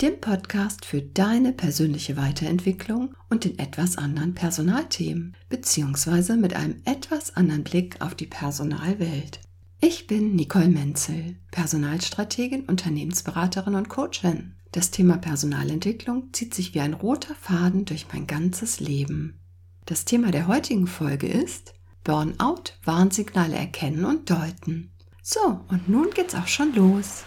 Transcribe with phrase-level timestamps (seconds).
[0.00, 7.36] dem Podcast für deine persönliche Weiterentwicklung und den etwas anderen Personalthemen, beziehungsweise mit einem etwas
[7.36, 9.40] anderen Blick auf die Personalwelt.
[9.80, 14.54] Ich bin Nicole Menzel, Personalstrategin, Unternehmensberaterin und Coachin.
[14.72, 19.38] Das Thema Personalentwicklung zieht sich wie ein roter Faden durch mein ganzes Leben.
[19.84, 24.92] Das Thema der heutigen Folge ist Burnout, Warnsignale erkennen und deuten.
[25.22, 27.24] So, und nun geht's auch schon los.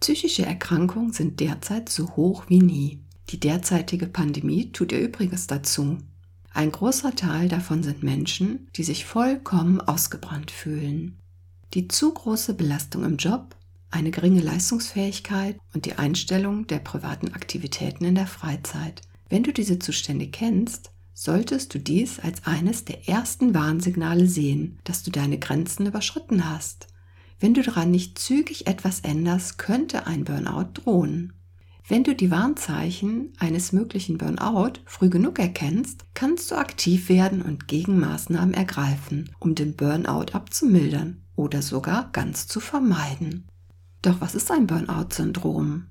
[0.00, 3.00] Psychische Erkrankungen sind derzeit so hoch wie nie.
[3.30, 5.96] Die derzeitige Pandemie tut ihr Übriges dazu.
[6.52, 11.16] Ein großer Teil davon sind Menschen, die sich vollkommen ausgebrannt fühlen.
[11.72, 13.56] Die zu große Belastung im Job
[13.90, 19.00] eine geringe Leistungsfähigkeit und die Einstellung der privaten Aktivitäten in der Freizeit.
[19.32, 25.04] Wenn du diese Zustände kennst, solltest du dies als eines der ersten Warnsignale sehen, dass
[25.04, 26.88] du deine Grenzen überschritten hast.
[27.40, 31.32] Wenn du daran nicht zügig etwas änderst, könnte ein Burnout drohen.
[31.88, 37.68] Wenn du die Warnzeichen eines möglichen Burnout früh genug erkennst, kannst du aktiv werden und
[37.68, 43.48] Gegenmaßnahmen ergreifen, um den Burnout abzumildern oder sogar ganz zu vermeiden.
[44.02, 45.86] Doch was ist ein Burnout-Syndrom?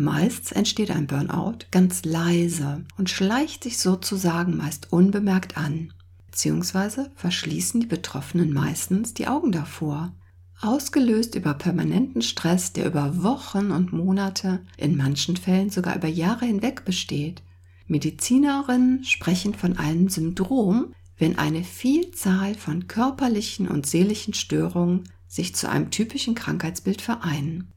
[0.00, 5.92] Meist entsteht ein Burnout ganz leise und schleicht sich sozusagen meist unbemerkt an,
[6.24, 10.14] beziehungsweise verschließen die Betroffenen meistens die Augen davor.
[10.62, 16.46] Ausgelöst über permanenten Stress, der über Wochen und Monate, in manchen Fällen sogar über Jahre
[16.46, 17.42] hinweg besteht.
[17.86, 25.68] Medizinerinnen sprechen von einem Syndrom, wenn eine Vielzahl von körperlichen und seelischen Störungen sich zu
[25.68, 27.70] einem typischen Krankheitsbild vereinen.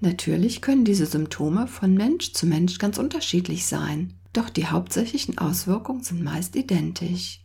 [0.00, 6.02] Natürlich können diese Symptome von Mensch zu Mensch ganz unterschiedlich sein, doch die hauptsächlichen Auswirkungen
[6.02, 7.42] sind meist identisch.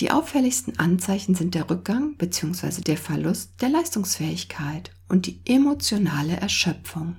[0.00, 2.82] Die auffälligsten Anzeichen sind der Rückgang bzw.
[2.82, 7.16] der Verlust der Leistungsfähigkeit und die emotionale Erschöpfung.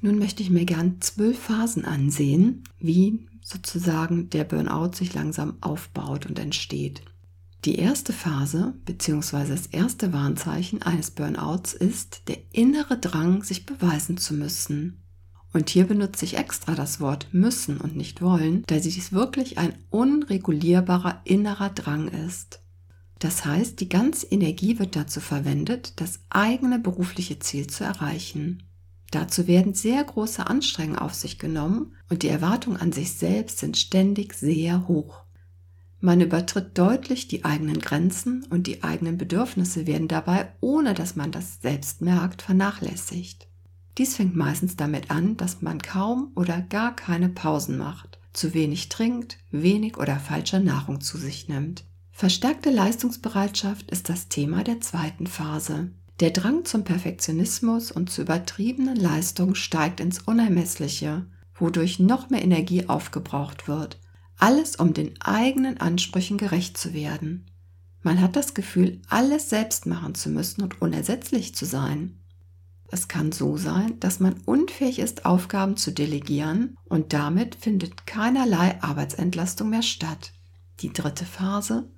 [0.00, 6.24] Nun möchte ich mir gern zwölf Phasen ansehen, wie sozusagen der Burnout sich langsam aufbaut
[6.24, 7.02] und entsteht.
[7.64, 9.48] Die erste Phase bzw.
[9.48, 15.02] das erste Warnzeichen eines Burnouts ist der innere Drang, sich beweisen zu müssen.
[15.52, 19.74] Und hier benutze ich extra das Wort müssen und nicht wollen, da dies wirklich ein
[19.90, 22.60] unregulierbarer innerer Drang ist.
[23.18, 28.62] Das heißt, die ganze Energie wird dazu verwendet, das eigene berufliche Ziel zu erreichen.
[29.10, 33.76] Dazu werden sehr große Anstrengungen auf sich genommen und die Erwartungen an sich selbst sind
[33.76, 35.25] ständig sehr hoch.
[36.06, 41.32] Man übertritt deutlich die eigenen Grenzen und die eigenen Bedürfnisse werden dabei, ohne dass man
[41.32, 43.48] das selbst merkt, vernachlässigt.
[43.98, 48.88] Dies fängt meistens damit an, dass man kaum oder gar keine Pausen macht, zu wenig
[48.88, 51.82] trinkt, wenig oder falsche Nahrung zu sich nimmt.
[52.12, 55.90] Verstärkte Leistungsbereitschaft ist das Thema der zweiten Phase.
[56.20, 62.88] Der Drang zum Perfektionismus und zu übertriebenen Leistungen steigt ins Unermessliche, wodurch noch mehr Energie
[62.88, 63.98] aufgebraucht wird
[64.38, 67.46] alles um den eigenen Ansprüchen gerecht zu werden.
[68.02, 72.20] Man hat das Gefühl, alles selbst machen zu müssen und unersetzlich zu sein.
[72.88, 78.80] Es kann so sein, dass man unfähig ist, Aufgaben zu delegieren und damit findet keinerlei
[78.80, 80.32] Arbeitsentlastung mehr statt.
[80.80, 81.88] Die dritte Phase.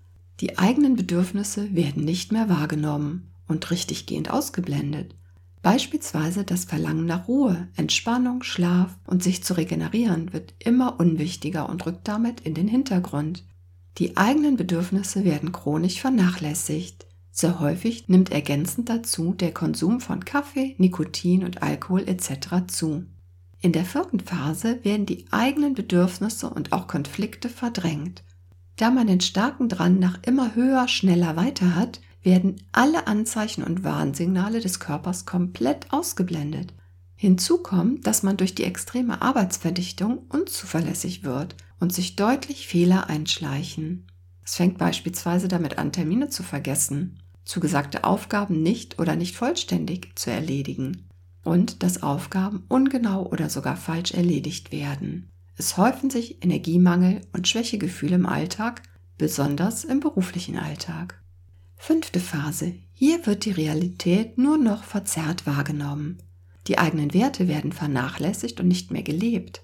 [0.40, 5.14] Die eigenen Bedürfnisse werden nicht mehr wahrgenommen und richtiggehend ausgeblendet.
[5.62, 11.84] Beispielsweise das Verlangen nach Ruhe, Entspannung, Schlaf und sich zu regenerieren wird immer unwichtiger und
[11.84, 13.44] rückt damit in den Hintergrund.
[13.98, 17.06] Die eigenen Bedürfnisse werden chronisch vernachlässigt.
[17.32, 22.66] Sehr häufig nimmt ergänzend dazu der Konsum von Kaffee, Nikotin und Alkohol etc.
[22.68, 23.06] zu.
[23.60, 28.22] In der vierten Phase werden die eigenen Bedürfnisse und auch Konflikte verdrängt.
[28.76, 33.84] Da man den starken Drang nach immer höher, schneller weiter hat, werden alle Anzeichen und
[33.84, 36.74] Warnsignale des Körpers komplett ausgeblendet.
[37.14, 44.06] Hinzu kommt, dass man durch die extreme Arbeitsverdichtung unzuverlässig wird und sich deutlich Fehler einschleichen.
[44.44, 50.30] Es fängt beispielsweise damit an, Termine zu vergessen, zugesagte Aufgaben nicht oder nicht vollständig zu
[50.30, 51.08] erledigen
[51.44, 55.30] und dass Aufgaben ungenau oder sogar falsch erledigt werden.
[55.56, 58.82] Es häufen sich Energiemangel und Schwächegefühle im Alltag,
[59.16, 61.20] besonders im beruflichen Alltag.
[61.78, 62.74] Fünfte Phase.
[62.92, 66.18] Hier wird die Realität nur noch verzerrt wahrgenommen.
[66.66, 69.62] Die eigenen Werte werden vernachlässigt und nicht mehr gelebt.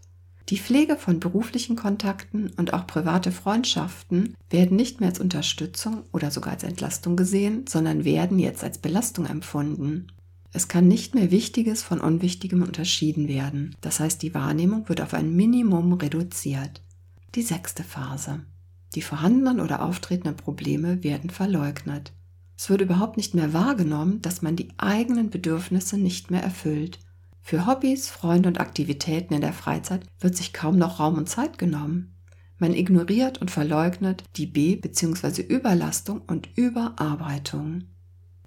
[0.48, 6.30] Die Pflege von beruflichen Kontakten und auch private Freundschaften werden nicht mehr als Unterstützung oder
[6.30, 10.06] sogar als Entlastung gesehen, sondern werden jetzt als Belastung empfunden.
[10.52, 13.74] Es kann nicht mehr Wichtiges von Unwichtigem unterschieden werden.
[13.80, 16.80] Das heißt, die Wahrnehmung wird auf ein Minimum reduziert.
[17.34, 18.42] Die sechste Phase.
[18.94, 22.12] Die vorhandenen oder auftretenden Probleme werden verleugnet.
[22.56, 27.00] Es wird überhaupt nicht mehr wahrgenommen, dass man die eigenen Bedürfnisse nicht mehr erfüllt.
[27.42, 31.58] Für Hobbys, Freunde und Aktivitäten in der Freizeit wird sich kaum noch Raum und Zeit
[31.58, 32.14] genommen.
[32.58, 35.42] Man ignoriert und verleugnet die B- bzw.
[35.42, 37.84] Überlastung und Überarbeitung.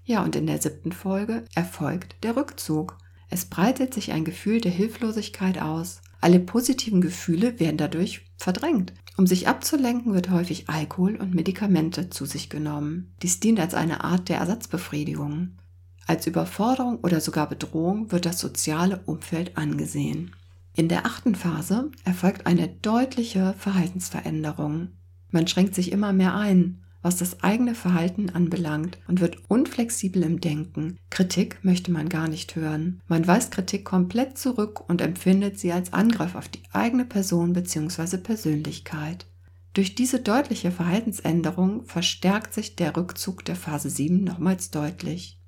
[0.05, 2.97] Ja, und in der siebten Folge erfolgt der Rückzug.
[3.29, 6.01] Es breitet sich ein Gefühl der Hilflosigkeit aus.
[6.19, 8.93] Alle positiven Gefühle werden dadurch verdrängt.
[9.17, 13.13] Um sich abzulenken, wird häufig Alkohol und Medikamente zu sich genommen.
[13.21, 15.57] Dies dient als eine Art der Ersatzbefriedigung.
[16.05, 20.35] Als Überforderung oder sogar Bedrohung wird das soziale Umfeld angesehen.
[20.73, 24.89] In der achten Phase erfolgt eine deutliche Verhaltensveränderung.
[25.31, 30.41] Man schränkt sich immer mehr ein, was das eigene Verhalten anbelangt und wird unflexibel im
[30.41, 30.97] Denken.
[31.09, 33.01] Kritik möchte man gar nicht hören.
[33.07, 38.17] Man weist Kritik komplett zurück und empfindet sie als Angriff auf die eigene Person bzw.
[38.17, 39.25] Persönlichkeit.
[39.73, 45.39] Durch diese deutliche Verhaltensänderung verstärkt sich der Rückzug der Phase 7 nochmals deutlich.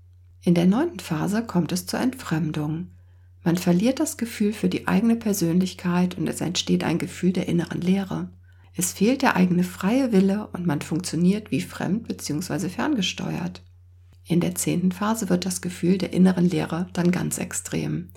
[0.43, 2.91] In der neunten Phase kommt es zur Entfremdung.
[3.43, 7.81] Man verliert das Gefühl für die eigene Persönlichkeit und es entsteht ein Gefühl der inneren
[7.81, 8.29] Leere.
[8.75, 12.69] Es fehlt der eigene freie Wille und man funktioniert wie fremd bzw.
[12.69, 13.63] ferngesteuert.
[14.25, 18.09] In der zehnten Phase wird das Gefühl der inneren Leere dann ganz extrem.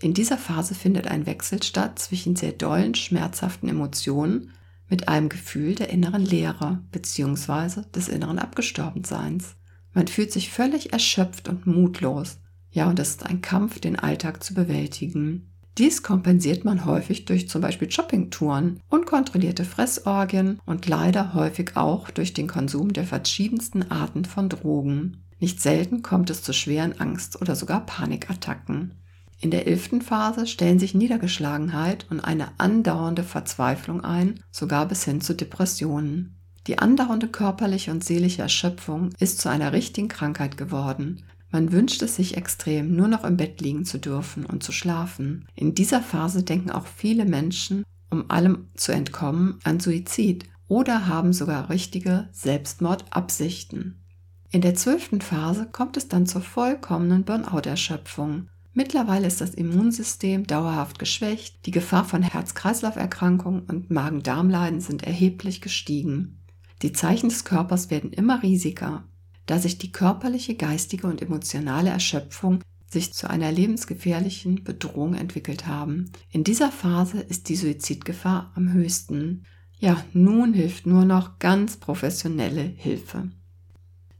[0.00, 4.52] In dieser Phase findet ein Wechsel statt zwischen sehr dollen, schmerzhaften Emotionen
[4.88, 7.82] mit einem Gefühl der inneren Leere bzw.
[7.94, 9.56] des inneren Abgestorbenseins.
[9.92, 12.38] Man fühlt sich völlig erschöpft und mutlos.
[12.70, 15.49] Ja, und es ist ein Kampf, den Alltag zu bewältigen.
[15.78, 22.34] Dies kompensiert man häufig durch zum Beispiel Shoppingtouren, unkontrollierte Fressorgien und leider häufig auch durch
[22.34, 25.24] den Konsum der verschiedensten Arten von Drogen.
[25.38, 28.94] Nicht selten kommt es zu schweren Angst- oder sogar Panikattacken.
[29.40, 35.22] In der elften Phase stellen sich Niedergeschlagenheit und eine andauernde Verzweiflung ein, sogar bis hin
[35.22, 36.36] zu Depressionen.
[36.66, 42.16] Die andauernde körperliche und seelische Erschöpfung ist zu einer richtigen Krankheit geworden, man wünscht es
[42.16, 45.46] sich extrem, nur noch im Bett liegen zu dürfen und zu schlafen.
[45.54, 51.32] In dieser Phase denken auch viele Menschen, um allem zu entkommen, an Suizid oder haben
[51.32, 54.04] sogar richtige Selbstmordabsichten.
[54.52, 58.48] In der zwölften Phase kommt es dann zur vollkommenen Burnout-Erschöpfung.
[58.72, 66.40] Mittlerweile ist das Immunsystem dauerhaft geschwächt, die Gefahr von Herz-Kreislauf-Erkrankungen und Magen-Darm-Leiden sind erheblich gestiegen.
[66.82, 69.04] Die Zeichen des Körpers werden immer riesiger
[69.50, 76.12] da sich die körperliche, geistige und emotionale Erschöpfung sich zu einer lebensgefährlichen Bedrohung entwickelt haben.
[76.30, 79.44] In dieser Phase ist die Suizidgefahr am höchsten.
[79.80, 83.28] Ja, nun hilft nur noch ganz professionelle Hilfe.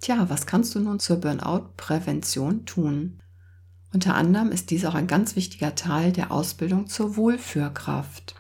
[0.01, 3.21] Tja, was kannst du nun zur Burnout-Prävention tun?
[3.93, 8.35] Unter anderem ist dies auch ein ganz wichtiger Teil der Ausbildung zur Wohlführkraft.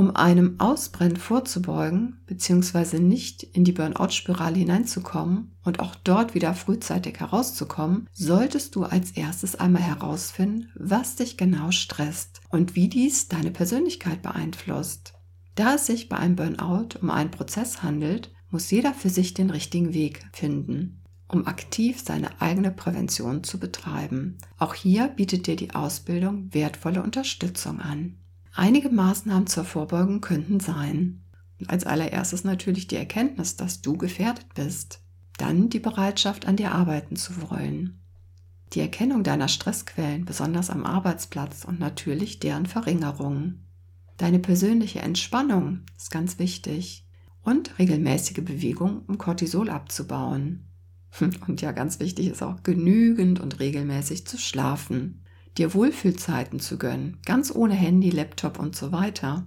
[0.00, 3.00] Um einem Ausbrennen vorzubeugen bzw.
[3.00, 9.56] nicht in die Burnout-Spirale hineinzukommen und auch dort wieder frühzeitig herauszukommen, solltest du als erstes
[9.56, 15.12] einmal herausfinden, was dich genau stresst und wie dies deine Persönlichkeit beeinflusst.
[15.54, 19.50] Da es sich bei einem Burnout um einen Prozess handelt, muss jeder für sich den
[19.50, 24.38] richtigen Weg finden, um aktiv seine eigene Prävention zu betreiben.
[24.56, 28.16] Auch hier bietet dir die Ausbildung wertvolle Unterstützung an.
[28.52, 31.22] Einige Maßnahmen zur Vorbeugung könnten sein.
[31.68, 35.00] Als allererstes natürlich die Erkenntnis, dass du gefährdet bist.
[35.38, 38.00] Dann die Bereitschaft, an dir arbeiten zu wollen.
[38.72, 43.60] Die Erkennung deiner Stressquellen, besonders am Arbeitsplatz und natürlich deren Verringerung.
[44.16, 47.06] Deine persönliche Entspannung ist ganz wichtig.
[47.42, 50.66] Und regelmäßige Bewegung, um Cortisol abzubauen.
[51.46, 55.22] Und ja, ganz wichtig ist auch genügend und regelmäßig zu schlafen
[55.58, 59.46] dir Wohlfühlzeiten zu gönnen, ganz ohne Handy, Laptop und so weiter.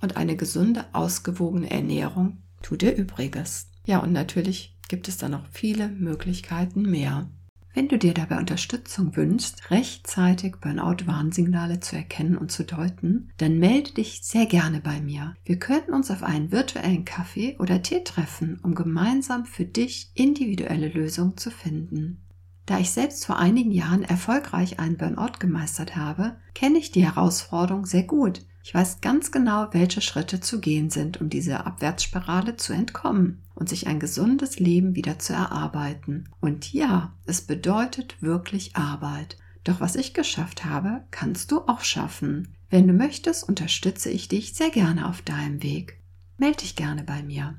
[0.00, 3.70] Und eine gesunde, ausgewogene Ernährung tut dir Übriges.
[3.86, 7.30] Ja, und natürlich gibt es da noch viele Möglichkeiten mehr.
[7.74, 13.92] Wenn du dir dabei Unterstützung wünschst, rechtzeitig Burnout-Warnsignale zu erkennen und zu deuten, dann melde
[13.92, 15.34] dich sehr gerne bei mir.
[15.46, 20.88] Wir könnten uns auf einen virtuellen Kaffee oder Tee treffen, um gemeinsam für dich individuelle
[20.88, 22.21] Lösungen zu finden.
[22.66, 27.86] Da ich selbst vor einigen Jahren erfolgreich einen Burnout gemeistert habe, kenne ich die Herausforderung
[27.86, 32.72] sehr gut Ich weiß ganz genau, welche Schritte zu gehen sind, um dieser Abwärtsspirale zu
[32.72, 36.28] entkommen und sich ein gesundes Leben wieder zu erarbeiten.
[36.40, 39.36] Und ja, es bedeutet wirklich Arbeit.
[39.64, 42.54] Doch was ich geschafft habe, kannst du auch schaffen.
[42.70, 46.00] Wenn du möchtest, unterstütze ich dich sehr gerne auf deinem Weg.
[46.38, 47.58] Meld dich gerne bei mir.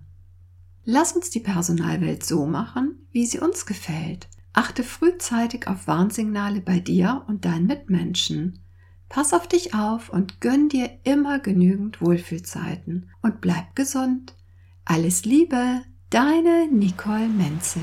[0.86, 4.28] Lass uns die Personalwelt so machen, wie sie uns gefällt.
[4.54, 8.60] Achte frühzeitig auf Warnsignale bei dir und deinen Mitmenschen.
[9.10, 14.34] Pass auf dich auf und gönn dir immer genügend Wohlfühlzeiten und bleib gesund.
[14.86, 17.82] Alles Liebe, deine Nicole Menzel.